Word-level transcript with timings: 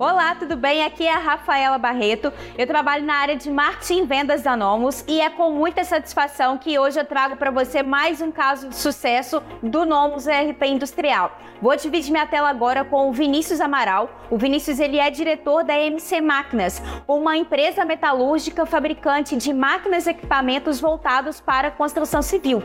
Olá, 0.00 0.34
tudo 0.34 0.56
bem? 0.56 0.82
Aqui 0.82 1.06
é 1.06 1.12
a 1.12 1.18
Rafaela 1.18 1.76
Barreto. 1.76 2.32
Eu 2.56 2.66
trabalho 2.66 3.04
na 3.04 3.16
área 3.16 3.36
de 3.36 3.50
marketing 3.50 3.98
e 3.98 4.06
vendas 4.06 4.40
da 4.40 4.56
Nomus 4.56 5.04
e 5.06 5.20
é 5.20 5.28
com 5.28 5.50
muita 5.50 5.84
satisfação 5.84 6.56
que 6.56 6.78
hoje 6.78 6.98
eu 6.98 7.04
trago 7.04 7.36
para 7.36 7.50
você 7.50 7.82
mais 7.82 8.22
um 8.22 8.32
caso 8.32 8.70
de 8.70 8.76
sucesso 8.76 9.42
do 9.62 9.84
Nomus 9.84 10.26
RP 10.26 10.62
Industrial. 10.68 11.38
Vou 11.60 11.76
dividir 11.76 12.12
minha 12.12 12.26
tela 12.26 12.48
agora 12.48 12.82
com 12.82 13.10
o 13.10 13.12
Vinícius 13.12 13.60
Amaral. 13.60 14.08
O 14.30 14.38
Vinícius 14.38 14.80
ele 14.80 14.98
é 14.98 15.10
diretor 15.10 15.64
da 15.64 15.78
MC 15.78 16.22
Máquinas, 16.22 16.80
uma 17.06 17.36
empresa 17.36 17.84
metalúrgica 17.84 18.64
fabricante 18.64 19.36
de 19.36 19.52
máquinas 19.52 20.06
e 20.06 20.10
equipamentos 20.12 20.80
voltados 20.80 21.42
para 21.42 21.68
a 21.68 21.70
construção 21.70 22.22
civil. 22.22 22.62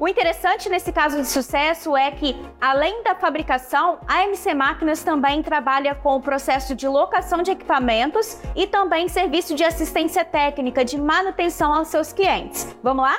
O 0.00 0.08
interessante 0.08 0.68
nesse 0.68 0.92
caso 0.92 1.16
de 1.16 1.26
sucesso 1.26 1.96
é 1.96 2.10
que, 2.10 2.36
além 2.60 3.02
da 3.04 3.14
fabricação, 3.14 4.00
a 4.06 4.24
MC 4.24 4.52
Máquinas 4.52 5.02
também 5.02 5.42
trabalha 5.42 5.94
com 5.94 6.16
o 6.16 6.20
processo 6.20 6.73
de 6.74 6.88
locação 6.88 7.42
de 7.42 7.50
equipamentos 7.50 8.38
e 8.54 8.66
também 8.66 9.08
serviço 9.08 9.54
de 9.54 9.64
assistência 9.64 10.24
técnica 10.24 10.84
de 10.84 10.98
manutenção 10.98 11.72
aos 11.72 11.88
seus 11.88 12.12
clientes. 12.12 12.74
Vamos 12.82 13.04
lá? 13.04 13.18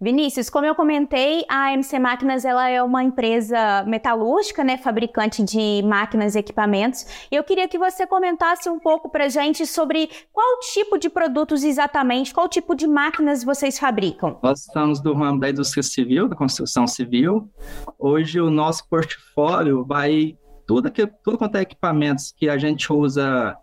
Vinícius, 0.00 0.50
como 0.50 0.66
eu 0.66 0.74
comentei, 0.74 1.44
a 1.48 1.72
MC 1.72 1.96
Máquinas 2.00 2.44
ela 2.44 2.68
é 2.68 2.82
uma 2.82 3.04
empresa 3.04 3.84
metalúrgica, 3.86 4.64
né, 4.64 4.76
fabricante 4.76 5.44
de 5.44 5.80
máquinas 5.84 6.34
e 6.34 6.40
equipamentos. 6.40 7.06
E 7.30 7.36
eu 7.36 7.44
queria 7.44 7.68
que 7.68 7.78
você 7.78 8.04
comentasse 8.04 8.68
um 8.68 8.80
pouco 8.80 9.08
para 9.08 9.28
gente 9.28 9.64
sobre 9.64 10.10
qual 10.32 10.58
tipo 10.58 10.98
de 10.98 11.08
produtos 11.08 11.62
exatamente, 11.62 12.34
qual 12.34 12.48
tipo 12.48 12.74
de 12.74 12.88
máquinas 12.88 13.44
vocês 13.44 13.78
fabricam. 13.78 14.40
Nós 14.42 14.62
estamos 14.66 15.00
do 15.00 15.14
ramo 15.14 15.38
da 15.38 15.50
indústria 15.50 15.84
civil, 15.84 16.28
da 16.28 16.34
construção 16.34 16.84
civil. 16.84 17.48
Hoje 17.96 18.40
o 18.40 18.50
nosso 18.50 18.88
portfólio 18.88 19.84
vai 19.84 20.36
tudo, 20.66 20.90
que, 20.90 21.06
tudo 21.06 21.38
quanto 21.38 21.56
é 21.56 21.62
equipamentos 21.62 22.32
que 22.36 22.48
a 22.48 22.58
gente 22.58 22.92
usa 22.92 23.56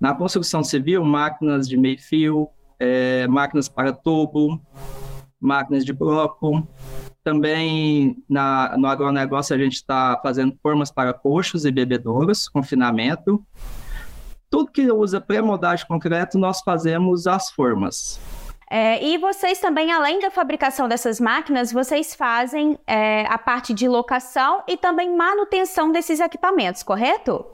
na 0.00 0.14
construção 0.14 0.64
civil, 0.64 1.04
máquinas 1.04 1.68
de 1.68 1.76
meio 1.76 1.98
fio, 1.98 2.48
é, 2.78 3.26
máquinas 3.28 3.68
para 3.68 3.92
tubo, 3.92 4.60
máquinas 5.40 5.84
de 5.84 5.92
bloco. 5.92 6.66
Também 7.22 8.16
na, 8.28 8.76
no 8.78 8.86
agronegócio 8.86 9.54
a 9.54 9.58
gente 9.58 9.74
está 9.74 10.18
fazendo 10.22 10.56
formas 10.62 10.90
para 10.90 11.12
coxos 11.12 11.64
e 11.64 11.70
bebedouros, 11.70 12.48
confinamento. 12.48 13.44
Tudo 14.48 14.72
que 14.72 14.90
usa 14.90 15.20
pré-moldagem 15.20 15.86
concreto, 15.86 16.38
nós 16.38 16.60
fazemos 16.60 17.26
as 17.26 17.50
formas. 17.50 18.18
É, 18.72 19.04
e 19.04 19.18
vocês 19.18 19.58
também, 19.58 19.90
além 19.90 20.20
da 20.20 20.30
fabricação 20.30 20.86
dessas 20.88 21.18
máquinas, 21.18 21.72
vocês 21.72 22.14
fazem 22.14 22.78
é, 22.86 23.26
a 23.26 23.36
parte 23.36 23.74
de 23.74 23.88
locação 23.88 24.62
e 24.68 24.76
também 24.76 25.14
manutenção 25.16 25.90
desses 25.90 26.20
equipamentos, 26.20 26.84
correto? 26.84 27.44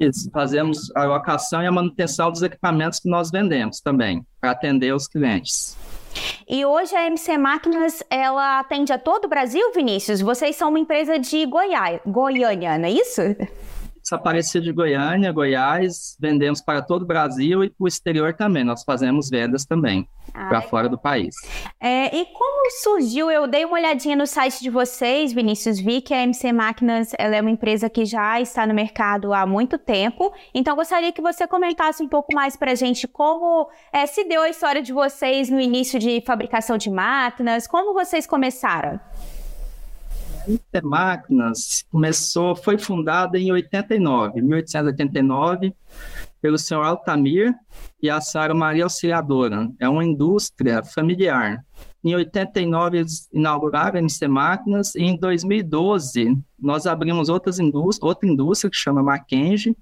Isso, 0.00 0.30
fazemos 0.32 0.90
a 0.96 1.04
locação 1.04 1.62
e 1.62 1.66
a 1.66 1.72
manutenção 1.72 2.32
dos 2.32 2.42
equipamentos 2.42 2.98
que 2.98 3.08
nós 3.08 3.30
vendemos 3.30 3.80
também, 3.80 4.26
para 4.40 4.52
atender 4.52 4.94
os 4.94 5.06
clientes. 5.06 5.76
E 6.48 6.64
hoje 6.64 6.96
a 6.96 7.06
MC 7.06 7.36
Máquinas, 7.36 8.02
ela 8.08 8.60
atende 8.60 8.94
a 8.94 8.98
todo 8.98 9.26
o 9.26 9.28
Brasil, 9.28 9.72
Vinícius? 9.74 10.22
Vocês 10.22 10.56
são 10.56 10.70
uma 10.70 10.78
empresa 10.78 11.18
de 11.18 11.44
Goiás, 11.44 12.00
Goiânia, 12.06 12.78
não 12.78 12.86
é 12.86 12.92
isso? 12.92 13.20
Aparecida 14.12 14.64
de 14.64 14.72
Goiânia, 14.72 15.32
Goiás, 15.32 16.16
vendemos 16.20 16.60
para 16.60 16.82
todo 16.82 17.02
o 17.02 17.06
Brasil 17.06 17.64
e 17.64 17.70
para 17.70 17.84
o 17.84 17.88
exterior 17.88 18.34
também. 18.34 18.64
Nós 18.64 18.84
fazemos 18.84 19.30
vendas 19.30 19.64
também 19.64 20.08
ah, 20.32 20.48
para 20.48 20.62
fora 20.62 20.88
do 20.88 20.98
país. 20.98 21.34
É, 21.80 22.14
e 22.14 22.26
como 22.26 22.70
surgiu? 22.82 23.30
Eu 23.30 23.46
dei 23.46 23.64
uma 23.64 23.74
olhadinha 23.74 24.16
no 24.16 24.26
site 24.26 24.60
de 24.62 24.70
vocês, 24.70 25.32
Vinícius, 25.32 25.78
vi 25.78 26.00
que 26.00 26.12
a 26.12 26.22
MC 26.22 26.52
Máquinas 26.52 27.12
ela 27.18 27.36
é 27.36 27.40
uma 27.40 27.50
empresa 27.50 27.88
que 27.88 28.04
já 28.04 28.40
está 28.40 28.66
no 28.66 28.74
mercado 28.74 29.32
há 29.32 29.46
muito 29.46 29.78
tempo. 29.78 30.32
Então, 30.54 30.76
gostaria 30.76 31.12
que 31.12 31.22
você 31.22 31.46
comentasse 31.46 32.02
um 32.02 32.08
pouco 32.08 32.34
mais 32.34 32.56
para 32.56 32.72
a 32.72 32.74
gente 32.74 33.08
como 33.08 33.68
é, 33.92 34.06
se 34.06 34.24
deu 34.24 34.42
a 34.42 34.48
história 34.48 34.82
de 34.82 34.92
vocês 34.92 35.48
no 35.48 35.60
início 35.60 35.98
de 35.98 36.22
fabricação 36.26 36.76
de 36.76 36.90
máquinas, 36.90 37.66
como 37.66 37.94
vocês 37.94 38.26
começaram. 38.26 39.00
Intermáquinas 40.48 41.84
começou, 41.90 42.54
foi 42.54 42.78
fundada 42.78 43.38
em 43.38 43.50
89, 43.50 44.42
1889, 44.42 45.74
pelo 46.40 46.58
senhor 46.58 46.82
Altamir 46.82 47.54
e 48.02 48.10
a 48.10 48.20
senhora 48.20 48.54
Maria 48.54 48.84
Auxiliadora. 48.84 49.70
É 49.80 49.88
uma 49.88 50.04
indústria 50.04 50.82
familiar. 50.82 51.64
Em 52.04 52.14
89 52.14 52.98
eles 52.98 53.28
inauguraram 53.32 53.96
a 53.96 53.98
MC 54.00 54.28
Máquinas 54.28 54.94
e 54.94 55.02
em 55.02 55.16
2012 55.16 56.36
nós 56.58 56.86
abrimos 56.86 57.30
outras 57.30 57.58
outra 58.02 58.28
indústria 58.28 58.70
que 58.70 58.76
chama 58.76 59.02
Mackenzie, 59.02 59.74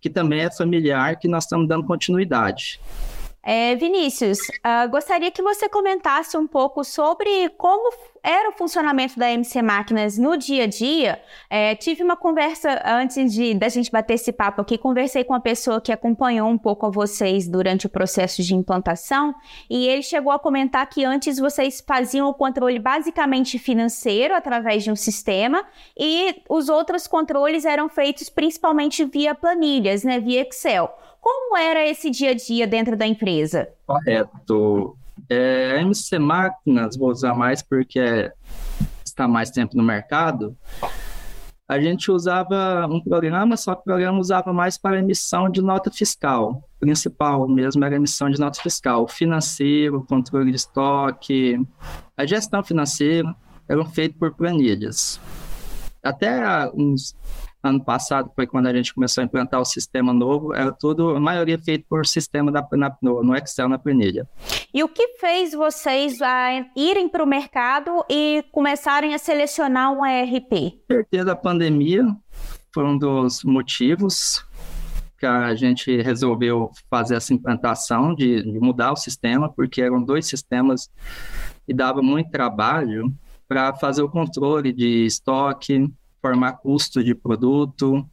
que 0.00 0.10
também 0.10 0.40
é 0.40 0.50
familiar, 0.50 1.16
que 1.16 1.28
nós 1.28 1.44
estamos 1.44 1.68
dando 1.68 1.86
continuidade. 1.86 2.80
É, 3.42 3.74
Vinícius, 3.74 4.38
uh, 4.38 4.88
gostaria 4.90 5.30
que 5.30 5.42
você 5.42 5.68
comentasse 5.68 6.36
um 6.36 6.46
pouco 6.46 6.84
sobre 6.84 7.48
como 7.56 7.90
era 8.22 8.50
o 8.50 8.52
funcionamento 8.52 9.18
da 9.18 9.30
MC 9.30 9.62
Máquinas 9.62 10.18
no 10.18 10.36
dia 10.36 10.64
a 10.64 10.66
dia. 10.66 11.20
É, 11.48 11.74
tive 11.74 12.02
uma 12.02 12.16
conversa 12.16 12.80
antes 12.84 13.32
de 13.32 13.54
da 13.54 13.68
gente 13.68 13.90
bater 13.90 14.14
esse 14.14 14.32
papo 14.32 14.60
aqui, 14.60 14.76
conversei 14.78 15.24
com 15.24 15.32
uma 15.32 15.40
pessoa 15.40 15.80
que 15.80 15.92
acompanhou 15.92 16.48
um 16.48 16.58
pouco 16.58 16.86
a 16.86 16.90
vocês 16.90 17.48
durante 17.48 17.86
o 17.86 17.88
processo 17.88 18.42
de 18.42 18.54
implantação 18.54 19.34
e 19.68 19.86
ele 19.86 20.02
chegou 20.02 20.32
a 20.32 20.38
comentar 20.38 20.88
que 20.88 21.04
antes 21.04 21.38
vocês 21.38 21.82
faziam 21.86 22.28
o 22.28 22.34
controle 22.34 22.78
basicamente 22.78 23.58
financeiro 23.58 24.34
através 24.34 24.84
de 24.84 24.90
um 24.90 24.96
sistema 24.96 25.64
e 25.98 26.42
os 26.48 26.68
outros 26.68 27.06
controles 27.06 27.64
eram 27.64 27.88
feitos 27.88 28.28
principalmente 28.28 29.04
via 29.04 29.34
planilhas, 29.34 30.04
né, 30.04 30.20
via 30.20 30.42
Excel. 30.42 30.90
Como 31.20 31.56
era 31.56 31.86
esse 31.86 32.08
dia 32.08 32.30
a 32.30 32.34
dia 32.34 32.66
dentro 32.66 32.96
da 32.96 33.06
empresa? 33.06 33.68
Correto. 33.86 34.96
É, 35.28 35.72
a 35.72 35.82
MC 35.82 36.18
Máquinas, 36.18 36.96
vou 36.96 37.10
usar 37.10 37.34
mais 37.34 37.62
porque 37.62 38.32
está 39.04 39.28
mais 39.28 39.50
tempo 39.50 39.76
no 39.76 39.82
mercado. 39.82 40.56
A 41.68 41.78
gente 41.78 42.10
usava 42.10 42.86
um 42.90 43.00
programa, 43.00 43.56
só 43.56 43.76
que 43.76 43.82
o 43.82 43.84
programa 43.84 44.18
usava 44.18 44.52
mais 44.52 44.76
para 44.76 44.98
emissão 44.98 45.48
de 45.48 45.62
nota 45.62 45.88
fiscal. 45.88 46.64
O 46.76 46.80
principal 46.80 47.46
mesmo 47.46 47.84
era 47.84 47.94
emissão 47.94 48.28
de 48.28 48.40
nota 48.40 48.60
fiscal. 48.60 49.06
financeiro, 49.06 50.04
controle 50.08 50.50
de 50.50 50.56
estoque, 50.56 51.64
a 52.16 52.26
gestão 52.26 52.62
financeira 52.64 53.32
eram 53.68 53.84
feitos 53.84 54.18
por 54.18 54.34
planilhas. 54.34 55.20
Até 56.02 56.68
uns 56.74 57.14
ano 57.62 57.82
passado 57.84 58.30
foi 58.34 58.46
quando 58.46 58.66
a 58.66 58.74
gente 58.74 58.94
começou 58.94 59.22
a 59.22 59.24
implantar 59.24 59.60
o 59.60 59.64
sistema 59.64 60.12
novo, 60.12 60.54
era 60.54 60.72
tudo, 60.72 61.16
a 61.16 61.20
maioria 61.20 61.58
feito 61.58 61.84
por 61.88 62.06
sistema 62.06 62.50
da, 62.50 62.66
na, 62.72 62.96
no, 63.02 63.22
no, 63.22 63.36
Excel, 63.36 63.68
na 63.68 63.78
planilha. 63.78 64.28
E 64.72 64.82
o 64.82 64.88
que 64.88 65.08
fez 65.18 65.52
vocês 65.52 66.22
a 66.22 66.64
irem 66.74 67.08
para 67.08 67.22
o 67.22 67.26
mercado 67.26 68.04
e 68.08 68.44
começarem 68.52 69.14
a 69.14 69.18
selecionar 69.18 69.92
um 69.92 70.04
ERP? 70.04 70.80
Certeza 70.90 71.32
a 71.32 71.36
pandemia 71.36 72.04
foi 72.72 72.84
um 72.84 72.96
dos 72.96 73.44
motivos 73.44 74.44
que 75.18 75.26
a 75.26 75.54
gente 75.54 76.00
resolveu 76.00 76.70
fazer 76.88 77.16
essa 77.16 77.34
implantação 77.34 78.14
de, 78.14 78.42
de 78.42 78.58
mudar 78.58 78.92
o 78.92 78.96
sistema, 78.96 79.52
porque 79.52 79.82
eram 79.82 80.02
dois 80.02 80.26
sistemas 80.26 80.90
e 81.68 81.74
dava 81.74 82.00
muito 82.00 82.30
trabalho 82.30 83.12
para 83.46 83.74
fazer 83.74 84.00
o 84.00 84.08
controle 84.08 84.72
de 84.72 85.04
estoque, 85.04 85.92
formar 86.20 86.54
custo 86.54 87.02
de 87.02 87.14
produto, 87.14 88.06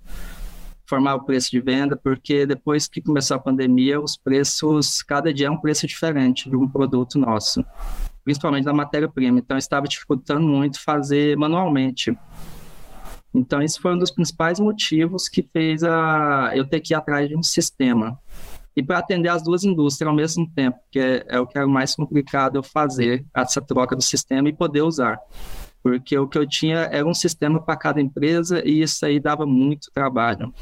formar 0.88 1.16
o 1.16 1.24
preço 1.24 1.52
de 1.52 1.60
venda, 1.60 1.98
porque 1.98 2.46
depois 2.46 2.88
que 2.88 3.02
começou 3.02 3.36
a 3.36 3.40
pandemia, 3.40 4.00
os 4.00 4.16
preços, 4.16 5.04
cada 5.04 5.34
dia 5.34 5.48
é 5.48 5.52
um 5.52 5.58
preço 5.58 5.86
diferente 5.86 6.50
de 6.50 6.56
um 6.56 6.68
produto 6.68 7.20
nosso, 7.20 7.64
principalmente 8.24 8.64
da 8.64 8.74
matéria-prima. 8.74 9.40
Então, 9.40 9.58
estava 9.58 9.88
dificultando 9.88 10.48
muito 10.48 10.82
fazer 10.82 11.38
manualmente. 11.38 12.18
Então, 13.34 13.62
esse 13.62 13.80
foi 13.80 13.94
um 13.94 13.98
dos 13.98 14.12
principais 14.12 14.60
motivos 14.60 15.28
que 15.28 15.44
fez 15.44 15.84
a, 15.84 16.52
eu 16.56 16.66
ter 16.66 16.80
que 16.80 16.94
ir 16.94 16.96
atrás 16.96 17.28
de 17.28 17.36
um 17.36 17.44
sistema. 17.44 18.18
E 18.76 18.82
para 18.82 19.00
atender 19.00 19.30
as 19.30 19.44
duas 19.44 19.64
indústrias 19.64 20.08
ao 20.08 20.16
mesmo 20.16 20.50
tempo, 20.54 20.78
que 20.92 21.00
é, 21.00 21.26
é 21.28 21.40
o 21.40 21.48
que 21.48 21.58
era 21.58 21.68
mais 21.68 21.96
complicado 21.96 22.56
eu 22.58 22.64
fazer, 22.64 23.26
essa 23.36 23.62
troca 23.62 23.96
do 23.96 24.04
sistema 24.04 24.48
e 24.48 24.54
poder 24.54 24.84
usar 24.84 25.20
porque 25.88 26.20
o 26.20 26.28
que 26.28 26.38
eu 26.38 26.46
tinha 26.46 26.80
era 26.92 27.08
um 27.08 27.14
sistema 27.14 27.62
para 27.62 27.78
cada 27.78 28.02
empresa 28.02 28.62
e 28.68 28.82
isso 28.82 29.06
aí 29.06 29.22
dava 29.22 29.46
muito 29.46 29.90
trabalho. 29.94 30.54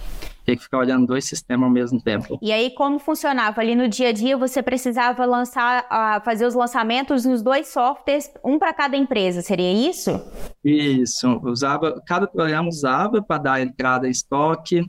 Ter 0.46 0.56
que 0.56 0.62
ficar 0.62 0.78
olhando 0.78 1.08
dois 1.08 1.26
sistemas 1.26 1.66
ao 1.66 1.72
mesmo 1.72 2.00
tempo. 2.00 2.38
E 2.40 2.52
aí, 2.52 2.70
como 2.70 3.00
funcionava? 3.00 3.60
Ali 3.60 3.74
no 3.74 3.88
dia 3.88 4.10
a 4.10 4.12
dia, 4.12 4.38
você 4.38 4.62
precisava 4.62 5.26
lançar, 5.26 5.84
uh, 5.86 6.24
fazer 6.24 6.46
os 6.46 6.54
lançamentos 6.54 7.26
nos 7.26 7.42
dois 7.42 7.70
softwares, 7.70 8.32
um 8.44 8.60
para 8.60 8.72
cada 8.72 8.96
empresa, 8.96 9.42
seria 9.42 9.74
isso? 9.74 10.22
Isso. 10.64 11.42
Usava, 11.44 12.00
cada 12.06 12.28
programa 12.28 12.70
usava 12.70 13.20
para 13.20 13.42
dar 13.42 13.62
entrada 13.62 14.08
em 14.08 14.12
estoque, 14.12 14.88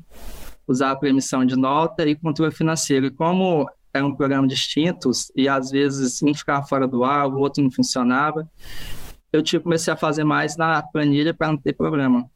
usava 0.69 1.01
para 1.01 1.09
emissão 1.09 1.47
de 1.47 1.57
nota 1.57 2.07
e 2.07 2.15
controle 2.15 2.53
financeiro. 2.53 3.07
E 3.07 3.11
como 3.11 3.67
eram 3.95 4.15
programas 4.15 4.51
distintos 4.51 5.33
e 5.35 5.49
às 5.49 5.71
vezes 5.71 6.23
um 6.23 6.35
ficava 6.35 6.67
fora 6.67 6.87
do 6.87 7.05
ar, 7.05 7.27
o 7.27 7.39
outro 7.39 7.63
não 7.63 7.71
funcionava. 7.71 8.47
Eu 9.33 9.43
tipo, 9.43 9.65
comecei 9.65 9.93
a 9.93 9.97
fazer 9.97 10.25
mais 10.25 10.57
na 10.57 10.83
planilha 10.83 11.35
para 11.35 11.49
não 11.49 11.57
ter 11.57 11.73
problema. 11.73 12.29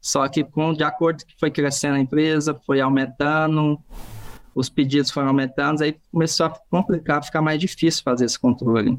Só 0.00 0.26
que 0.28 0.44
com 0.44 0.72
de 0.72 0.84
acordo 0.84 1.24
que 1.24 1.34
foi 1.38 1.50
crescendo 1.50 1.96
a 1.96 2.00
empresa, 2.00 2.58
foi 2.64 2.80
aumentando, 2.80 3.78
os 4.54 4.68
pedidos 4.68 5.10
foram 5.10 5.28
aumentando, 5.28 5.82
aí 5.82 5.96
começou 6.10 6.46
a 6.46 6.50
complicar, 6.70 7.22
ficar 7.22 7.42
mais 7.42 7.60
difícil 7.60 8.02
fazer 8.02 8.24
esse 8.24 8.38
controle. 8.38 8.98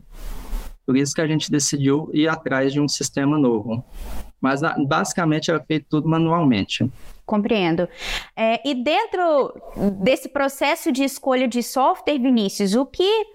Por 0.86 0.96
isso 0.96 1.14
que 1.14 1.22
a 1.22 1.28
gente 1.28 1.52
decidiu 1.52 2.10
ir 2.14 2.28
atrás 2.28 2.72
de 2.72 2.80
um 2.80 2.88
sistema 2.88 3.38
novo. 3.38 3.84
Mas 4.40 4.62
basicamente 4.88 5.50
era 5.50 5.62
feito 5.63 5.88
tudo 5.90 6.08
manualmente. 6.08 6.90
Compreendo. 7.27 7.89
É, 8.38 8.65
e 8.65 8.74
dentro 8.74 9.53
desse 10.01 10.29
processo 10.29 10.94
de 10.94 11.03
escolha 11.03 11.45
de 11.45 11.62
software, 11.62 12.18
Vinícius, 12.18 12.74
o 12.74 12.85
que 12.85 13.25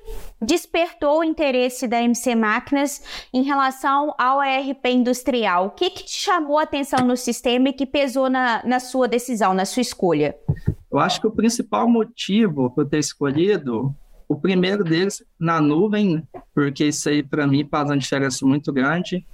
despertou 0.40 1.18
o 1.18 1.24
interesse 1.24 1.86
da 1.86 2.02
MC 2.02 2.34
Máquinas 2.34 3.02
em 3.34 3.42
relação 3.42 4.14
ao 4.16 4.42
ERP 4.42 4.86
industrial? 4.86 5.66
O 5.66 5.70
que, 5.72 5.90
que 5.90 6.04
te 6.04 6.18
chamou 6.18 6.58
a 6.58 6.62
atenção 6.62 7.06
no 7.06 7.18
sistema 7.18 7.68
e 7.68 7.74
que 7.74 7.84
pesou 7.84 8.30
na, 8.30 8.64
na 8.64 8.80
sua 8.80 9.06
decisão, 9.06 9.52
na 9.52 9.66
sua 9.66 9.82
escolha? 9.82 10.34
Eu 10.90 10.98
acho 10.98 11.20
que 11.20 11.26
o 11.26 11.30
principal 11.30 11.86
motivo 11.86 12.70
para 12.70 12.84
eu 12.84 12.88
ter 12.88 12.98
escolhido, 12.98 13.94
o 14.26 14.36
primeiro 14.36 14.84
deles, 14.84 15.22
na 15.38 15.60
nuvem, 15.60 16.26
porque 16.54 16.86
isso 16.86 17.10
aí 17.10 17.22
para 17.22 17.46
mim 17.46 17.68
faz 17.70 17.90
uma 17.90 17.98
diferença 17.98 18.46
muito 18.46 18.72
grande 18.72 19.26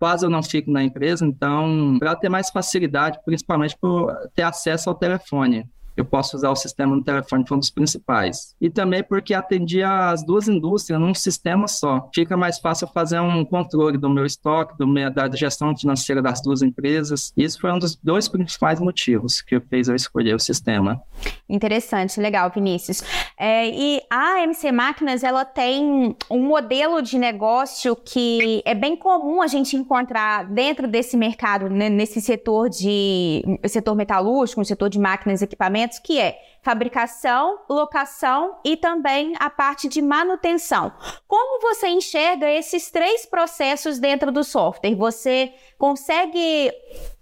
quase 0.00 0.24
eu 0.24 0.30
não 0.30 0.42
fico 0.42 0.70
na 0.70 0.82
empresa, 0.82 1.26
então, 1.26 1.98
para 1.98 2.16
ter 2.16 2.30
mais 2.30 2.48
facilidade, 2.48 3.20
principalmente 3.22 3.76
por 3.78 4.10
ter 4.34 4.42
acesso 4.42 4.88
ao 4.88 4.94
telefone 4.94 5.68
eu 5.96 6.04
posso 6.04 6.36
usar 6.36 6.50
o 6.50 6.56
sistema 6.56 6.94
no 6.94 7.02
telefone, 7.02 7.44
foi 7.46 7.56
um 7.56 7.60
dos 7.60 7.70
principais. 7.70 8.54
E 8.60 8.70
também 8.70 9.02
porque 9.02 9.34
atendia 9.34 10.10
as 10.10 10.24
duas 10.24 10.48
indústrias 10.48 11.00
num 11.00 11.14
sistema 11.14 11.68
só. 11.68 12.08
Fica 12.14 12.36
mais 12.36 12.58
fácil 12.58 12.86
fazer 12.88 13.20
um 13.20 13.44
controle 13.44 13.98
do 13.98 14.08
meu 14.08 14.24
estoque, 14.24 14.76
do 14.78 14.86
meu, 14.86 15.10
da 15.10 15.30
gestão 15.30 15.76
financeira 15.76 16.22
das 16.22 16.40
duas 16.40 16.62
empresas. 16.62 17.32
Isso 17.36 17.60
foi 17.60 17.72
um 17.72 17.78
dos 17.78 17.96
dois 17.96 18.28
principais 18.28 18.80
motivos 18.80 19.40
que 19.40 19.60
fez 19.60 19.88
eu 19.88 19.94
escolher 19.94 20.34
o 20.34 20.38
sistema. 20.38 21.00
Interessante, 21.48 22.20
legal, 22.20 22.50
Vinícius. 22.54 23.02
É, 23.38 23.68
e 23.68 24.00
a 24.10 24.42
MC 24.42 24.72
Máquinas, 24.72 25.22
ela 25.22 25.44
tem 25.44 26.16
um 26.30 26.46
modelo 26.46 27.02
de 27.02 27.18
negócio 27.18 27.96
que 27.96 28.62
é 28.64 28.74
bem 28.74 28.96
comum 28.96 29.42
a 29.42 29.46
gente 29.46 29.76
encontrar 29.76 30.44
dentro 30.44 30.86
desse 30.86 31.16
mercado, 31.16 31.68
né, 31.68 31.88
nesse 31.88 32.20
setor 32.20 32.68
de 32.68 33.42
setor 33.66 33.94
metalúrgico, 33.94 34.64
setor 34.64 34.88
de 34.88 34.98
máquinas 34.98 35.40
e 35.40 35.44
equipamentos, 35.44 35.79
que 35.88 36.18
é 36.18 36.38
fabricação, 36.62 37.58
locação 37.68 38.56
e 38.64 38.76
também 38.76 39.34
a 39.38 39.48
parte 39.48 39.88
de 39.88 40.02
manutenção. 40.02 40.92
Como 41.26 41.60
você 41.60 41.88
enxerga 41.88 42.50
esses 42.50 42.90
três 42.90 43.24
processos 43.24 43.98
dentro 43.98 44.30
do 44.30 44.44
software? 44.44 44.94
Você 44.94 45.54
consegue 45.78 46.70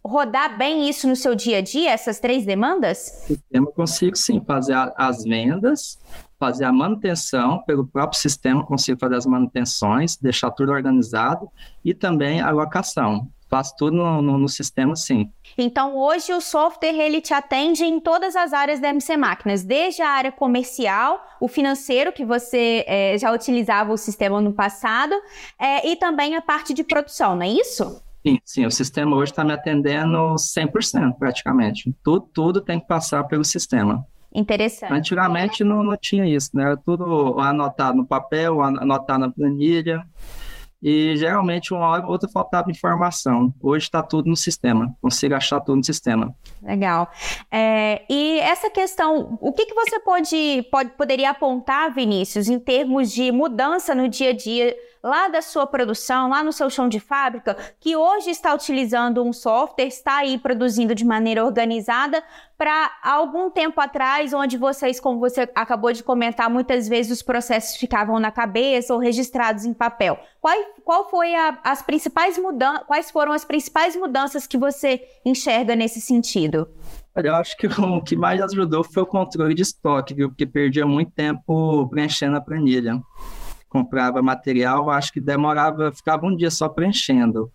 rodar 0.04 0.58
bem 0.58 0.88
isso 0.88 1.06
no 1.06 1.14
seu 1.14 1.34
dia 1.34 1.58
a 1.58 1.60
dia, 1.60 1.90
essas 1.90 2.18
três 2.18 2.44
demandas? 2.44 3.28
Eu 3.50 3.66
consigo 3.66 4.16
sim 4.16 4.42
fazer 4.44 4.74
as 4.96 5.22
vendas, 5.22 5.98
fazer 6.38 6.64
a 6.64 6.72
manutenção 6.72 7.62
pelo 7.64 7.86
próprio 7.86 8.18
sistema, 8.18 8.64
consigo 8.64 8.98
fazer 8.98 9.16
as 9.16 9.26
manutenções, 9.26 10.16
deixar 10.16 10.50
tudo 10.50 10.72
organizado 10.72 11.48
e 11.84 11.94
também 11.94 12.40
a 12.40 12.50
locação. 12.50 13.28
Faço 13.48 13.74
tudo 13.78 13.96
no, 13.96 14.20
no, 14.20 14.38
no, 14.38 14.48
sistema, 14.48 14.94
sim. 14.94 15.30
Então, 15.56 15.96
hoje 15.96 16.32
o 16.34 16.40
software 16.40 16.94
ele 16.94 17.20
te 17.20 17.32
atende 17.32 17.82
em 17.82 17.98
todas 17.98 18.36
as 18.36 18.52
áreas 18.52 18.78
da 18.78 18.90
MC 18.90 19.16
Máquinas, 19.16 19.64
desde 19.64 20.02
a 20.02 20.10
área 20.10 20.30
comercial, 20.30 21.18
o 21.40 21.48
financeiro, 21.48 22.12
que 22.12 22.26
você 22.26 22.84
é, 22.86 23.16
já 23.16 23.32
utilizava 23.32 23.90
o 23.90 23.96
sistema 23.96 24.38
no 24.40 24.52
passado, 24.52 25.14
é, 25.58 25.88
e 25.88 25.96
também 25.96 26.36
a 26.36 26.42
parte 26.42 26.74
de 26.74 26.84
produção, 26.84 27.34
não 27.36 27.42
é 27.42 27.48
isso? 27.48 28.02
Sim, 28.26 28.38
sim. 28.44 28.66
O 28.66 28.70
sistema 28.70 29.16
hoje 29.16 29.32
está 29.32 29.42
me 29.42 29.52
atendendo 29.52 30.34
100% 30.34 31.16
praticamente. 31.18 31.94
Tudo, 32.04 32.28
tudo 32.32 32.60
tem 32.60 32.78
que 32.78 32.86
passar 32.86 33.24
pelo 33.24 33.44
sistema. 33.44 34.04
Interessante. 34.34 34.92
Antigamente 34.92 35.64
não, 35.64 35.82
não 35.82 35.96
tinha 35.96 36.26
isso, 36.26 36.50
né? 36.52 36.64
Era 36.64 36.76
tudo 36.76 37.40
anotado 37.40 37.96
no 37.96 38.06
papel, 38.06 38.60
anotado 38.60 39.20
na 39.20 39.30
planilha 39.30 40.04
e 40.82 41.16
geralmente 41.16 41.74
uma 41.74 41.86
hora 41.88 42.04
ou 42.04 42.12
outra 42.12 42.28
faltava 42.28 42.70
informação. 42.70 43.52
Hoje 43.60 43.86
está 43.86 44.02
tudo 44.02 44.28
no 44.28 44.36
sistema, 44.36 44.94
consigo 45.00 45.34
achar 45.34 45.60
tudo 45.60 45.76
no 45.76 45.84
sistema. 45.84 46.34
Legal. 46.62 47.10
É, 47.50 48.02
e 48.08 48.38
essa 48.40 48.70
questão, 48.70 49.38
o 49.40 49.52
que, 49.52 49.66
que 49.66 49.74
você 49.74 49.98
pode, 50.00 50.68
pode, 50.70 50.90
poderia 50.90 51.30
apontar, 51.30 51.92
Vinícius, 51.92 52.48
em 52.48 52.58
termos 52.58 53.12
de 53.12 53.32
mudança 53.32 53.94
no 53.94 54.08
dia 54.08 54.30
a 54.30 54.32
dia 54.32 54.76
lá 55.02 55.28
da 55.28 55.42
sua 55.42 55.66
produção, 55.66 56.28
lá 56.28 56.42
no 56.42 56.52
seu 56.52 56.68
chão 56.68 56.88
de 56.88 57.00
fábrica, 57.00 57.56
que 57.80 57.96
hoje 57.96 58.30
está 58.30 58.54
utilizando 58.54 59.22
um 59.22 59.32
software, 59.32 59.86
está 59.86 60.18
aí 60.18 60.38
produzindo 60.38 60.94
de 60.94 61.04
maneira 61.04 61.44
organizada, 61.44 62.22
para 62.56 62.90
algum 63.04 63.48
tempo 63.48 63.80
atrás, 63.80 64.32
onde 64.32 64.58
vocês, 64.58 64.98
como 64.98 65.20
você 65.20 65.48
acabou 65.54 65.92
de 65.92 66.02
comentar, 66.02 66.50
muitas 66.50 66.88
vezes 66.88 67.12
os 67.12 67.22
processos 67.22 67.76
ficavam 67.76 68.18
na 68.18 68.32
cabeça 68.32 68.92
ou 68.92 68.98
registrados 68.98 69.64
em 69.64 69.72
papel. 69.72 70.18
Qual, 70.40 70.54
qual 70.84 71.08
foi 71.08 71.36
a, 71.36 71.56
as 71.62 71.82
principais 71.82 72.36
mudanças, 72.36 72.84
quais 72.86 73.10
foram 73.12 73.32
as 73.32 73.44
principais 73.44 73.94
mudanças 73.94 74.44
que 74.44 74.58
você 74.58 75.00
enxerga 75.24 75.76
nesse 75.76 76.00
sentido? 76.00 76.68
Olha, 77.14 77.28
eu 77.28 77.34
acho 77.36 77.56
que 77.56 77.66
o 77.68 78.02
que 78.02 78.16
mais 78.16 78.40
ajudou 78.42 78.82
foi 78.82 79.04
o 79.04 79.06
controle 79.06 79.54
de 79.54 79.62
estoque, 79.62 80.14
viu? 80.14 80.28
Porque 80.28 80.46
perdia 80.46 80.84
muito 80.84 81.12
tempo 81.12 81.88
preenchendo 81.88 82.36
a 82.36 82.40
planilha 82.40 83.00
comprava 83.68 84.22
material, 84.22 84.90
acho 84.90 85.12
que 85.12 85.20
demorava, 85.20 85.92
ficava 85.92 86.26
um 86.26 86.34
dia 86.34 86.50
só 86.50 86.68
preenchendo 86.68 87.50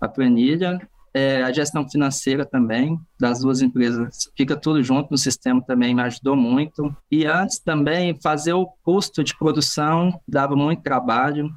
a 0.00 0.08
planilha. 0.08 0.80
É, 1.14 1.42
a 1.42 1.52
gestão 1.52 1.86
financeira 1.86 2.46
também 2.46 2.98
das 3.20 3.40
duas 3.40 3.60
empresas 3.60 4.30
fica 4.34 4.56
tudo 4.56 4.82
junto 4.82 5.10
no 5.10 5.18
sistema 5.18 5.60
também 5.60 5.94
me 5.94 6.00
ajudou 6.00 6.34
muito 6.34 6.96
e 7.10 7.26
antes 7.26 7.58
também 7.58 8.18
fazer 8.22 8.54
o 8.54 8.66
custo 8.82 9.22
de 9.22 9.36
produção 9.36 10.18
dava 10.26 10.56
muito 10.56 10.82
trabalho 10.82 11.52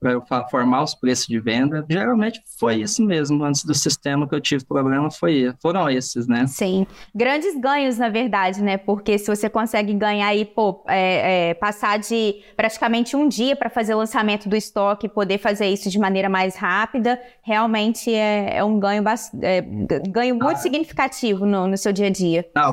para 0.00 0.12
eu 0.12 0.22
formar 0.50 0.82
os 0.82 0.94
preços 0.94 1.26
de 1.26 1.40
venda. 1.40 1.84
Geralmente 1.88 2.40
foi 2.58 2.76
isso 2.76 3.04
mesmo, 3.04 3.42
antes 3.44 3.64
do 3.64 3.74
sistema 3.74 4.28
que 4.28 4.34
eu 4.34 4.40
tive 4.40 4.64
problema 4.64 5.10
foi, 5.10 5.52
foram 5.60 5.88
esses, 5.90 6.26
né? 6.26 6.46
Sim, 6.46 6.86
grandes 7.14 7.58
ganhos 7.60 7.98
na 7.98 8.08
verdade, 8.08 8.62
né? 8.62 8.76
Porque 8.76 9.18
se 9.18 9.26
você 9.26 9.48
consegue 9.48 9.92
ganhar 9.94 10.28
aí, 10.28 10.44
pô, 10.44 10.84
é, 10.86 11.50
é, 11.50 11.54
passar 11.54 11.98
de 11.98 12.36
praticamente 12.56 13.16
um 13.16 13.28
dia 13.28 13.56
para 13.56 13.68
fazer 13.68 13.94
o 13.94 13.98
lançamento 13.98 14.48
do 14.48 14.56
estoque 14.56 15.06
e 15.06 15.08
poder 15.08 15.38
fazer 15.38 15.66
isso 15.66 15.90
de 15.90 15.98
maneira 15.98 16.28
mais 16.28 16.56
rápida, 16.56 17.20
realmente 17.42 18.12
é, 18.12 18.58
é 18.58 18.64
um 18.64 18.78
ganho, 18.78 19.02
é, 19.42 19.62
ganho 20.08 20.34
muito 20.34 20.56
ah. 20.56 20.56
significativo 20.56 21.44
no, 21.44 21.66
no 21.66 21.76
seu 21.76 21.92
dia 21.92 22.06
a 22.06 22.10
dia. 22.10 22.46
Não, 22.54 22.72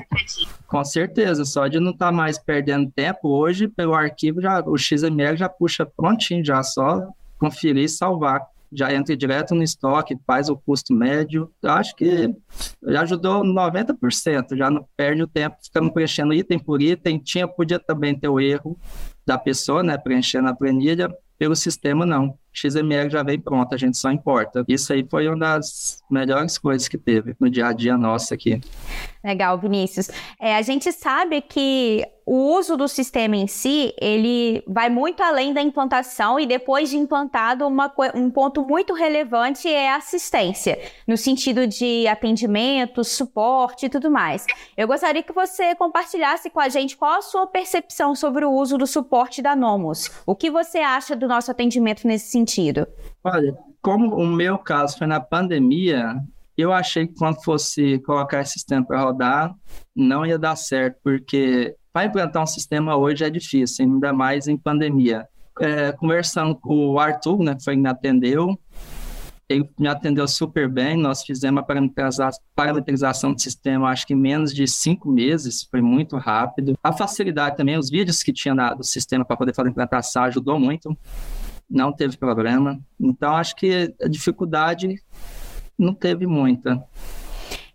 com 0.67 0.83
certeza, 0.83 1.45
só 1.45 1.67
de 1.67 1.79
não 1.79 1.91
estar 1.91 2.07
tá 2.07 2.11
mais 2.11 2.37
perdendo 2.37 2.91
tempo, 2.91 3.29
hoje 3.29 3.67
pelo 3.67 3.93
arquivo 3.93 4.41
já, 4.41 4.61
o 4.61 4.77
XML 4.77 5.37
já 5.37 5.49
puxa 5.49 5.85
prontinho, 5.85 6.43
já 6.43 6.61
só 6.63 7.07
conferir 7.45 7.83
e 7.83 7.89
salvar. 7.89 8.41
Já 8.71 8.93
entra 8.93 9.15
direto 9.15 9.55
no 9.55 9.63
estoque, 9.63 10.17
faz 10.25 10.49
o 10.49 10.57
custo 10.57 10.93
médio. 10.93 11.49
Eu 11.61 11.71
acho 11.71 11.95
que 11.95 12.33
já 12.87 13.01
ajudou 13.01 13.43
90%, 13.43 14.57
já 14.57 14.69
não 14.69 14.85
perde 14.97 15.23
o 15.23 15.27
tempo 15.27 15.55
ficando 15.63 15.91
preenchendo 15.93 16.33
item 16.33 16.59
por 16.59 16.81
item. 16.81 17.19
Tinha, 17.19 17.47
podia 17.47 17.79
também 17.79 18.17
ter 18.17 18.27
o 18.27 18.39
erro 18.39 18.77
da 19.25 19.37
pessoa, 19.37 19.81
né, 19.81 19.97
preenchendo 19.97 20.49
a 20.49 20.55
planilha, 20.55 21.09
pelo 21.37 21.55
sistema 21.55 22.05
não. 22.05 22.37
XML 22.53 23.09
já 23.09 23.23
vem 23.23 23.39
pronto, 23.39 23.73
a 23.73 23.77
gente 23.77 23.97
só 23.97 24.11
importa. 24.11 24.63
Isso 24.67 24.91
aí 24.91 25.05
foi 25.09 25.27
uma 25.27 25.37
das 25.37 26.01
melhores 26.09 26.57
coisas 26.57 26.87
que 26.87 26.97
teve 26.97 27.35
no 27.39 27.49
dia 27.49 27.67
a 27.67 27.73
dia 27.73 27.97
nosso 27.97 28.33
aqui. 28.33 28.61
Legal, 29.25 29.57
Vinícius. 29.57 30.11
É, 30.39 30.55
a 30.55 30.61
gente 30.61 30.91
sabe 30.91 31.41
que 31.41 32.05
o 32.23 32.55
uso 32.57 32.77
do 32.77 32.87
sistema 32.87 33.35
em 33.35 33.47
si, 33.47 33.91
ele 33.99 34.63
vai 34.67 34.87
muito 34.87 35.23
além 35.23 35.51
da 35.51 35.61
implantação 35.61 36.39
e 36.39 36.45
depois 36.45 36.91
de 36.91 36.97
implantado, 36.97 37.65
uma, 37.65 37.91
um 38.13 38.29
ponto 38.29 38.63
muito 38.63 38.93
relevante 38.93 39.67
é 39.67 39.89
a 39.89 39.95
assistência, 39.95 40.79
no 41.07 41.17
sentido 41.17 41.65
de 41.65 42.07
atendimento, 42.07 43.03
suporte 43.03 43.87
e 43.87 43.89
tudo 43.89 44.11
mais. 44.11 44.45
Eu 44.77 44.87
gostaria 44.87 45.23
que 45.23 45.33
você 45.33 45.73
compartilhasse 45.73 46.51
com 46.51 46.59
a 46.59 46.69
gente 46.69 46.95
qual 46.95 47.17
a 47.17 47.21
sua 47.23 47.47
percepção 47.47 48.13
sobre 48.13 48.45
o 48.45 48.51
uso 48.51 48.77
do 48.77 48.85
suporte 48.85 49.41
da 49.41 49.55
Nomos. 49.55 50.11
O 50.25 50.35
que 50.35 50.51
você 50.51 50.79
acha 50.79 51.15
do 51.15 51.27
nosso 51.27 51.49
atendimento 51.49 52.07
nesse 52.07 52.29
sentido? 52.29 52.87
Olha, 53.23 53.57
como 53.81 54.15
o 54.15 54.25
meu 54.25 54.59
caso 54.59 54.99
foi 54.99 55.07
na 55.07 55.19
pandemia, 55.19 56.15
eu 56.57 56.71
achei 56.71 57.07
que 57.07 57.15
quando 57.15 57.43
fosse 57.43 57.99
colocar 57.99 58.41
esse 58.41 58.53
sistema 58.53 58.85
para 58.85 59.01
rodar, 59.01 59.53
não 59.95 60.25
ia 60.25 60.39
dar 60.39 60.55
certo, 60.55 60.97
porque 61.03 61.75
para 61.91 62.05
implantar 62.05 62.43
um 62.43 62.47
sistema 62.47 62.95
hoje 62.95 63.23
é 63.23 63.29
difícil, 63.29 63.85
ainda 63.85 64.11
mais 64.11 64.47
em 64.47 64.57
pandemia. 64.57 65.27
É, 65.59 65.93
conversando 65.93 66.55
com 66.55 66.89
o 66.89 66.99
Arthur, 66.99 67.39
né, 67.39 67.55
que 67.55 67.63
foi 67.63 67.75
que 67.75 67.81
me 67.81 67.89
atendeu, 67.89 68.59
ele 69.47 69.69
me 69.79 69.87
atendeu 69.87 70.27
super 70.27 70.67
bem. 70.67 70.97
Nós 70.97 71.23
fizemos 71.23 71.63
a 71.63 72.31
parametrização 72.55 73.33
do 73.33 73.41
sistema, 73.41 73.89
acho 73.89 74.05
que 74.05 74.13
em 74.13 74.17
menos 74.17 74.53
de 74.53 74.67
cinco 74.67 75.09
meses, 75.09 75.67
foi 75.69 75.81
muito 75.81 76.17
rápido. 76.17 76.77
A 76.83 76.91
facilidade 76.91 77.55
também, 77.55 77.77
os 77.77 77.89
vídeos 77.89 78.23
que 78.23 78.33
tinha 78.33 78.53
do 78.73 78.83
sistema 78.83 79.23
para 79.23 79.37
poder 79.37 79.53
fazer 79.53 79.69
a 79.69 79.71
implantação 79.71 80.23
ajudou 80.23 80.59
muito. 80.59 80.97
Não 81.69 81.91
teve 81.91 82.17
problema. 82.17 82.79
Então, 82.99 83.35
acho 83.35 83.55
que 83.55 83.93
a 84.01 84.07
dificuldade 84.07 85.01
não 85.77 85.93
teve 85.93 86.25
muita. 86.25 86.83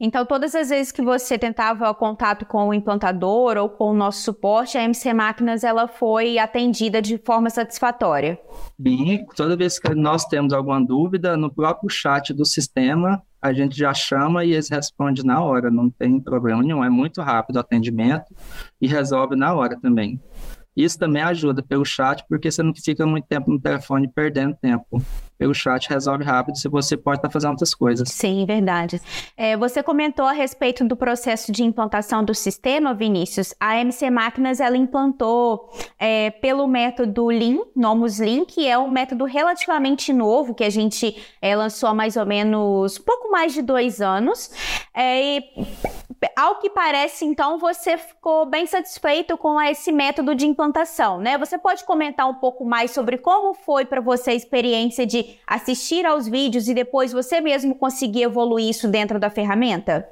Então, 0.02 0.24
todas 0.24 0.54
as 0.54 0.70
vezes 0.70 0.90
que 0.90 1.02
você 1.02 1.38
tentava 1.38 1.92
contato 1.94 2.46
com 2.46 2.68
o 2.68 2.72
implantador 2.72 3.58
ou 3.58 3.68
com 3.68 3.90
o 3.90 3.94
nosso 3.94 4.22
suporte, 4.22 4.78
a 4.78 4.82
MC 4.82 5.12
Máquinas 5.12 5.62
ela 5.62 5.86
foi 5.86 6.38
atendida 6.38 7.02
de 7.02 7.18
forma 7.18 7.50
satisfatória. 7.50 8.40
Sim, 8.80 9.26
toda 9.36 9.58
vez 9.58 9.78
que 9.78 9.94
nós 9.94 10.24
temos 10.24 10.54
alguma 10.54 10.82
dúvida, 10.82 11.36
no 11.36 11.52
próprio 11.52 11.90
chat 11.90 12.32
do 12.32 12.46
sistema, 12.46 13.22
a 13.42 13.52
gente 13.52 13.76
já 13.76 13.92
chama 13.92 14.42
e 14.42 14.52
eles 14.52 14.70
respondem 14.70 15.22
na 15.22 15.42
hora, 15.42 15.70
não 15.70 15.90
tem 15.90 16.18
problema 16.18 16.62
nenhum. 16.62 16.82
É 16.82 16.88
muito 16.88 17.20
rápido 17.20 17.56
o 17.56 17.60
atendimento 17.60 18.34
e 18.80 18.86
resolve 18.86 19.36
na 19.36 19.52
hora 19.52 19.78
também. 19.78 20.18
Isso 20.76 20.98
também 20.98 21.22
ajuda 21.22 21.62
pelo 21.62 21.84
chat, 21.84 22.24
porque 22.28 22.50
você 22.50 22.62
não 22.62 22.72
fica 22.74 23.06
muito 23.06 23.26
tempo 23.26 23.50
no 23.50 23.60
telefone 23.60 24.08
perdendo 24.08 24.56
tempo 24.56 25.02
pelo 25.40 25.54
chat 25.54 25.88
resolve 25.88 26.22
rápido 26.22 26.58
se 26.58 26.68
você 26.68 26.98
pode 26.98 27.16
estar 27.16 27.28
tá 27.28 27.32
fazendo 27.32 27.52
outras 27.52 27.74
coisas. 27.74 28.10
Sim, 28.10 28.44
verdade. 28.44 29.00
É, 29.34 29.56
você 29.56 29.82
comentou 29.82 30.26
a 30.26 30.32
respeito 30.32 30.84
do 30.84 30.94
processo 30.94 31.50
de 31.50 31.64
implantação 31.64 32.22
do 32.22 32.34
sistema, 32.34 32.92
Vinícius. 32.92 33.54
A 33.58 33.80
MC 33.80 34.10
Máquinas 34.10 34.60
ela 34.60 34.76
implantou 34.76 35.70
é, 35.98 36.30
pelo 36.30 36.68
método 36.68 37.28
Lean, 37.28 37.60
Nomus 37.74 38.18
Lean, 38.18 38.44
que 38.44 38.68
é 38.68 38.78
um 38.78 38.90
método 38.90 39.24
relativamente 39.24 40.12
novo 40.12 40.54
que 40.54 40.62
a 40.62 40.68
gente 40.68 41.16
é, 41.40 41.56
lançou 41.56 41.88
há 41.88 41.94
mais 41.94 42.18
ou 42.18 42.26
menos 42.26 42.98
pouco 42.98 43.30
mais 43.30 43.54
de 43.54 43.62
dois 43.62 44.02
anos. 44.02 44.50
É, 44.94 45.38
e, 45.38 45.42
ao 46.40 46.58
que 46.58 46.70
parece, 46.70 47.26
então, 47.26 47.58
você 47.58 47.98
ficou 47.98 48.46
bem 48.46 48.66
satisfeito 48.66 49.36
com 49.36 49.60
esse 49.60 49.92
método 49.92 50.34
de 50.34 50.46
implantação, 50.46 51.20
né? 51.20 51.36
Você 51.36 51.58
pode 51.58 51.84
comentar 51.84 52.26
um 52.26 52.36
pouco 52.36 52.64
mais 52.64 52.92
sobre 52.92 53.18
como 53.18 53.52
foi 53.52 53.84
para 53.84 54.00
você 54.00 54.30
a 54.30 54.34
experiência 54.34 55.06
de 55.06 55.36
assistir 55.46 56.06
aos 56.06 56.26
vídeos 56.26 56.66
e 56.66 56.72
depois 56.72 57.12
você 57.12 57.42
mesmo 57.42 57.74
conseguir 57.74 58.22
evoluir 58.22 58.70
isso 58.70 58.88
dentro 58.88 59.20
da 59.20 59.28
ferramenta? 59.28 60.08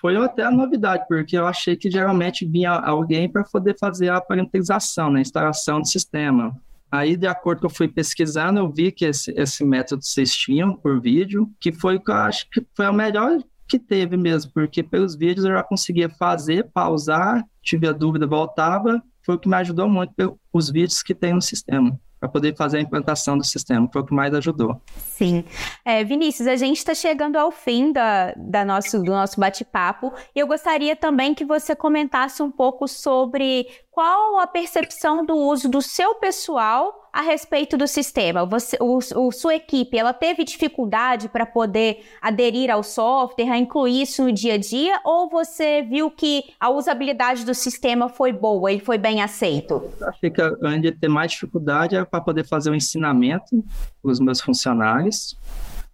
Foi 0.00 0.16
até 0.16 0.44
a 0.44 0.50
novidade, 0.50 1.04
porque 1.08 1.36
eu 1.36 1.44
achei 1.44 1.74
que 1.74 1.90
geralmente 1.90 2.46
vinha 2.46 2.70
alguém 2.70 3.28
para 3.28 3.42
poder 3.42 3.76
fazer 3.80 4.10
a 4.10 4.20
parametrização, 4.20 5.10
né, 5.10 5.18
a 5.18 5.22
instalação 5.22 5.80
do 5.80 5.88
sistema. 5.88 6.54
Aí, 6.88 7.16
de 7.16 7.26
acordo 7.26 7.62
com 7.62 7.66
eu 7.66 7.70
fui 7.70 7.88
pesquisando, 7.88 8.60
eu 8.60 8.70
vi 8.70 8.92
que 8.92 9.06
esse, 9.06 9.32
esse 9.36 9.64
método 9.64 10.04
vocês 10.04 10.32
tinham 10.32 10.76
por 10.76 11.00
vídeo, 11.00 11.50
que 11.58 11.72
foi 11.72 11.96
o 11.96 12.00
que 12.00 12.12
eu 12.12 12.14
acho 12.14 12.48
que 12.48 12.64
foi 12.76 12.86
o 12.86 12.92
melhor 12.92 13.38
que 13.68 13.78
teve 13.78 14.16
mesmo, 14.16 14.50
porque 14.52 14.82
pelos 14.82 15.14
vídeos 15.14 15.44
eu 15.44 15.52
já 15.52 15.62
conseguia 15.62 16.08
fazer, 16.08 16.70
pausar, 16.72 17.44
tive 17.62 17.86
a 17.86 17.92
dúvida, 17.92 18.26
voltava, 18.26 19.02
foi 19.22 19.34
o 19.34 19.38
que 19.38 19.48
me 19.48 19.56
ajudou 19.56 19.88
muito 19.88 20.40
os 20.52 20.70
vídeos 20.70 21.02
que 21.02 21.14
tem 21.14 21.34
no 21.34 21.42
sistema 21.42 22.00
para 22.18 22.28
poder 22.28 22.56
fazer 22.56 22.78
a 22.78 22.80
implantação 22.80 23.38
do 23.38 23.44
sistema. 23.44 23.88
Foi 23.92 24.02
o 24.02 24.04
que 24.04 24.14
mais 24.14 24.34
ajudou. 24.34 24.80
Sim. 25.18 25.44
É, 25.84 26.04
Vinícius, 26.04 26.46
a 26.46 26.54
gente 26.54 26.76
está 26.76 26.94
chegando 26.94 27.34
ao 27.34 27.50
fim 27.50 27.90
da, 27.90 28.32
da 28.36 28.64
nosso, 28.64 29.02
do 29.02 29.10
nosso 29.10 29.40
bate-papo 29.40 30.12
e 30.32 30.38
eu 30.38 30.46
gostaria 30.46 30.94
também 30.94 31.34
que 31.34 31.44
você 31.44 31.74
comentasse 31.74 32.40
um 32.40 32.52
pouco 32.52 32.86
sobre 32.86 33.66
qual 33.90 34.38
a 34.38 34.46
percepção 34.46 35.26
do 35.26 35.34
uso 35.34 35.68
do 35.68 35.82
seu 35.82 36.14
pessoal 36.14 37.08
a 37.12 37.20
respeito 37.20 37.76
do 37.76 37.88
sistema? 37.88 38.46
Você, 38.46 38.76
o, 38.80 38.98
o 38.98 39.32
sua 39.32 39.56
equipe, 39.56 39.98
ela 39.98 40.12
teve 40.12 40.44
dificuldade 40.44 41.28
para 41.28 41.44
poder 41.44 42.04
aderir 42.22 42.70
ao 42.70 42.84
software, 42.84 43.50
a 43.50 43.58
incluir 43.58 44.02
isso 44.02 44.22
no 44.22 44.30
dia 44.30 44.54
a 44.54 44.56
dia, 44.56 45.00
ou 45.04 45.28
você 45.28 45.82
viu 45.82 46.12
que 46.12 46.44
a 46.60 46.70
usabilidade 46.70 47.44
do 47.44 47.54
sistema 47.54 48.08
foi 48.08 48.32
boa, 48.32 48.70
ele 48.70 48.80
foi 48.80 48.98
bem 48.98 49.20
aceito? 49.20 49.82
Achei 50.00 50.30
que 50.30 50.40
onde 50.62 50.92
ter 50.92 51.08
mais 51.08 51.32
dificuldade 51.32 51.96
para 52.08 52.20
poder 52.20 52.46
fazer 52.46 52.70
o 52.70 52.74
um 52.74 52.76
ensinamento 52.76 53.64
para 54.00 54.12
os 54.12 54.20
meus 54.20 54.40
funcionários, 54.40 55.07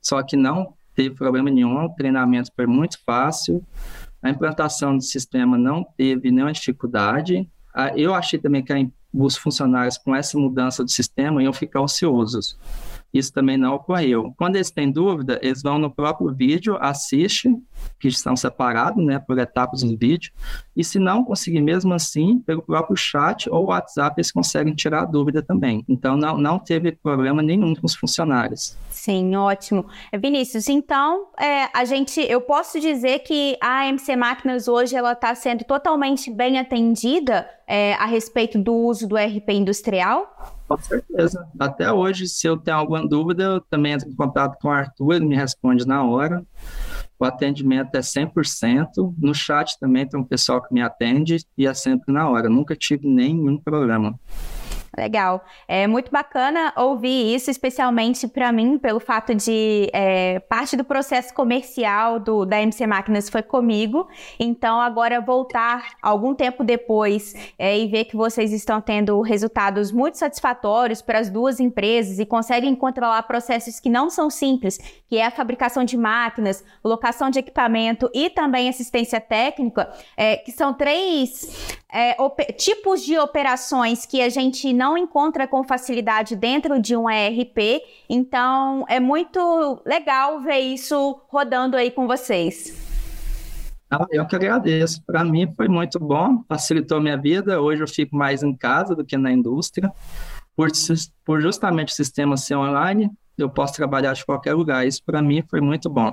só 0.01 0.23
que 0.23 0.37
não 0.37 0.75
teve 0.95 1.15
problema 1.15 1.51
nenhum, 1.51 1.85
o 1.85 1.95
treinamento 1.95 2.51
foi 2.55 2.67
muito 2.67 2.99
fácil, 3.05 3.63
a 4.23 4.31
implantação 4.31 4.97
do 4.97 5.03
sistema 5.03 5.59
não 5.59 5.85
teve 5.97 6.31
nenhuma 6.31 6.53
dificuldade, 6.53 7.49
ah, 7.75 7.93
eu 7.97 8.15
achei 8.15 8.39
também 8.39 8.63
que 8.63 8.73
os 9.13 9.37
funcionários, 9.37 9.99
com 9.99 10.15
essa 10.15 10.39
mudança 10.39 10.85
do 10.85 10.91
sistema, 10.91 11.43
iam 11.43 11.53
ficar 11.53 11.81
ociosos. 11.81 12.57
Isso 13.15 13.33
também 13.33 13.57
não 13.57 13.77
ocorreu. 13.77 14.35
Quando 14.37 14.57
eles 14.57 14.73
têm 14.73 14.91
dúvida, 14.91 15.39
eles 15.41 15.63
vão 15.63 15.79
no 15.79 15.89
próprio 15.89 16.35
vídeo, 16.35 16.77
assistem, 16.81 17.63
que 18.01 18.09
estão 18.09 18.35
separados, 18.35 19.05
né, 19.05 19.21
por 19.21 19.39
etapas 19.39 19.85
do 19.85 19.97
vídeo, 19.97 20.33
e 20.77 20.83
se 20.83 20.99
não 20.99 21.23
conseguir 21.23 21.61
mesmo 21.61 21.95
assim, 21.95 22.41
pelo 22.41 22.61
próprio 22.61 22.97
chat 22.97 23.49
ou 23.49 23.67
WhatsApp, 23.67 24.17
eles 24.17 24.33
conseguem 24.33 24.75
tirar 24.75 25.03
a 25.03 25.07
dúvida 25.07 25.41
também. 25.41 25.85
Então, 25.89 26.17
não, 26.17 26.37
não 26.37 26.59
teve 26.59 26.91
problema 26.91 27.41
nenhum 27.41 27.75
com 27.75 27.87
os 27.87 27.95
funcionários. 27.95 28.77
Sim, 28.91 29.37
ótimo. 29.37 29.87
Vinícius, 30.19 30.69
então, 30.69 31.29
é, 31.39 31.69
a 31.73 31.85
gente, 31.85 32.21
eu 32.21 32.41
posso 32.41 32.81
dizer 32.81 33.21
que 33.21 33.57
a 33.61 33.87
MC 33.87 34.17
Máquinas 34.17 34.67
hoje, 34.67 34.97
ela 34.97 35.13
está 35.13 35.35
sendo 35.35 35.63
totalmente 35.63 36.31
bem 36.31 36.59
atendida 36.59 37.49
é, 37.67 37.95
a 37.95 38.07
respeito 38.07 38.59
do 38.59 38.75
uso 38.75 39.07
do 39.07 39.17
RP 39.17 39.51
industrial? 39.51 40.54
Com 40.67 40.79
certeza. 40.79 41.47
Até 41.59 41.93
hoje, 41.93 42.27
se 42.27 42.47
eu 42.47 42.57
tenho 42.57 42.79
alguma 42.79 43.07
dúvida, 43.07 43.43
eu 43.43 43.61
também 43.61 43.93
entro 43.93 44.09
em 44.09 44.15
contato 44.15 44.59
com 44.61 44.69
o 44.69 44.71
Arthur, 44.71 45.15
ele 45.15 45.27
me 45.27 45.37
responde 45.37 45.87
na 45.87 46.03
hora. 46.03 46.45
O 47.19 47.25
atendimento 47.25 47.95
é 47.95 48.01
100%. 48.01 49.15
No 49.19 49.35
chat 49.35 49.79
também 49.79 50.07
tem 50.07 50.19
um 50.19 50.25
pessoal 50.25 50.63
que 50.63 50.73
me 50.73 50.83
atende 50.83 51.45
e 51.57 51.67
é 51.67 51.75
sempre 51.75 52.13
na 52.13 52.29
hora. 52.29 52.49
Nunca 52.49 52.75
tive 52.75 53.07
nenhum 53.07 53.59
problema. 53.59 54.19
Legal. 54.97 55.45
É 55.67 55.89
muito 55.89 56.11
bacana 56.11 56.73
ouvir 56.77 57.35
isso, 57.35 57.51
especialmente 57.51 58.29
para 58.29 58.53
mim, 58.53 58.79
pelo 58.79 59.01
fato 59.01 59.35
de 59.35 59.91
é, 59.93 60.39
parte 60.39 60.77
do 60.77 60.85
processo 60.85 61.35
comercial 61.35 62.21
do, 62.21 62.45
da 62.45 62.61
MC 62.63 62.87
Máquinas 62.87 63.29
foi 63.29 63.43
comigo. 63.43 64.07
Então, 64.39 64.81
agora 64.81 65.21
voltar 65.21 65.97
algum 66.01 66.33
tempo 66.33 66.63
depois 66.63 67.35
é, 67.59 67.77
e 67.77 67.89
ver 67.89 68.05
que 68.05 68.17
vocês 68.17 68.53
estão 68.53 68.81
tendo 68.81 69.21
resultados 69.21 69.91
muito 69.91 70.17
satisfatórios 70.17 71.03
para 71.03 71.19
as 71.19 71.29
duas 71.29 71.59
empresas 71.59 72.21
e 72.21 72.27
conseguem 72.27 72.75
controlar 72.77 73.23
processos 73.25 73.81
que 73.81 73.91
não 73.91 74.09
são 74.09 74.31
simples, 74.31 74.79
que 75.09 75.17
é 75.17 75.27
a 75.27 75.31
fabricação 75.31 75.83
de 75.83 75.97
máquinas, 75.97 76.65
locação 76.85 77.31
de 77.31 77.41
equipamento 77.41 78.09
e 78.15 78.31
também 78.31 78.69
assistência 78.69 79.21
técnica, 79.21 79.91
é, 80.17 80.37
que 80.37 80.53
são 80.53 80.73
três 80.73 81.77
é, 81.93 82.17
tipos 82.53 83.05
de 83.05 83.19
operações 83.19 84.07
que 84.07 84.21
a 84.21 84.29
gente 84.29 84.73
não 84.73 84.84
encontra 84.97 85.47
com 85.47 85.65
facilidade 85.65 86.37
dentro 86.37 86.81
de 86.81 86.97
um 86.97 87.09
ERP. 87.09 87.83
Então, 88.09 88.85
é 88.89 89.01
muito 89.01 89.83
legal 89.85 90.41
ver 90.41 90.59
isso 90.59 91.21
rodando 91.29 91.77
aí 91.77 91.91
com 91.91 92.07
vocês. 92.07 92.85
Ah, 93.91 94.07
eu 94.11 94.27
que 94.27 94.35
agradeço. 94.35 95.03
Para 95.07 95.25
mim 95.25 95.53
foi 95.57 95.69
muito 95.69 95.99
bom, 95.99 96.43
facilitou 96.49 97.01
minha 97.01 97.17
vida. 97.17 97.61
Hoje 97.61 97.83
eu 97.83 97.89
fico 97.89 98.17
mais 98.17 98.43
em 98.43 98.55
casa 98.55 98.95
do 98.95 99.05
que 99.05 99.17
na 99.17 99.31
indústria. 99.31 99.93
Por, 100.57 100.69
por 101.25 101.41
justamente 101.41 101.93
o 101.93 101.95
sistema 101.95 102.37
ser 102.37 102.57
online, 102.57 103.11
eu 103.39 103.49
posso 103.49 103.75
trabalhar 103.75 104.13
de 104.13 104.25
qualquer 104.25 104.55
lugar. 104.55 104.87
Isso 104.87 105.03
para 105.05 105.23
mim 105.23 105.43
foi 105.49 105.61
muito 105.61 105.89
bom. 105.89 106.13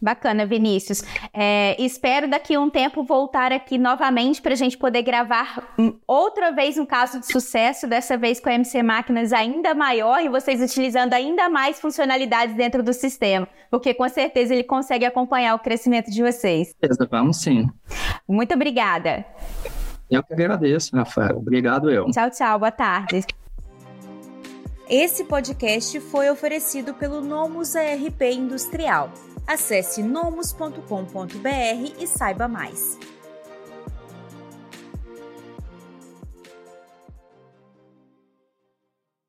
Bacana, 0.00 0.46
Vinícius. 0.46 1.02
É, 1.32 1.76
espero 1.82 2.28
daqui 2.28 2.54
a 2.54 2.60
um 2.60 2.70
tempo 2.70 3.02
voltar 3.02 3.52
aqui 3.52 3.78
novamente 3.78 4.40
para 4.40 4.52
a 4.52 4.56
gente 4.56 4.76
poder 4.76 5.02
gravar 5.02 5.74
outra 6.06 6.50
vez 6.52 6.78
um 6.78 6.86
caso 6.86 7.20
de 7.20 7.26
sucesso, 7.26 7.86
dessa 7.86 8.16
vez 8.16 8.40
com 8.40 8.48
a 8.48 8.54
MC 8.54 8.82
Máquinas 8.82 9.32
ainda 9.32 9.74
maior 9.74 10.20
e 10.20 10.28
vocês 10.28 10.60
utilizando 10.60 11.14
ainda 11.14 11.48
mais 11.48 11.80
funcionalidades 11.80 12.54
dentro 12.54 12.82
do 12.82 12.92
sistema, 12.92 13.48
porque 13.70 13.94
com 13.94 14.08
certeza 14.08 14.54
ele 14.54 14.64
consegue 14.64 15.04
acompanhar 15.04 15.54
o 15.54 15.58
crescimento 15.58 16.10
de 16.10 16.22
vocês. 16.22 16.74
Vamos 17.10 17.38
sim. 17.38 17.68
Muito 18.28 18.54
obrigada. 18.54 19.24
Eu 20.10 20.22
que 20.22 20.32
agradeço, 20.32 20.96
Rafael. 20.96 21.38
Obrigado 21.38 21.90
eu. 21.90 22.10
Tchau, 22.10 22.30
tchau. 22.30 22.58
Boa 22.58 22.70
tarde. 22.70 23.24
Esse 24.88 25.24
podcast 25.24 25.98
foi 26.00 26.30
oferecido 26.30 26.92
pelo 26.94 27.22
Nomus 27.22 27.74
ARP 27.74 28.22
Industrial. 28.22 29.10
Acesse 29.46 30.02
nomus.com.br 30.02 30.78
e 31.98 32.06
saiba 32.06 32.48
mais. 32.48 32.98